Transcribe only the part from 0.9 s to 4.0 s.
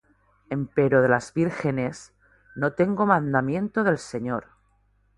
de las vírgenes no tengo mandamiento del